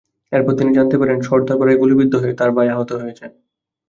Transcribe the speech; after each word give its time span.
এরপর 0.31 0.53
তিনি 0.55 0.71
জানতে 0.73 0.95
পারেন, 0.97 1.17
সরদারপাড়ায় 1.21 1.79
গুলিবিদ্ধ 1.81 2.13
হয়ে 2.21 2.37
তাঁর 2.39 2.51
ভাই 2.51 2.67
আহত 2.69 2.89
হয়েছেন। 3.01 3.29